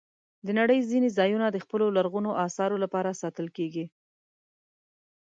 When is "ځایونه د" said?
1.17-1.57